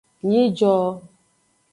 Nyijo. 0.27 0.73